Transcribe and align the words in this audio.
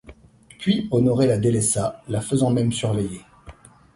Puis 0.57 0.87
Honoré 0.89 1.27
la 1.27 1.37
délaissa, 1.37 2.01
la 2.07 2.21
faisant 2.21 2.49
même 2.49 2.71
surveiller. 2.71 3.21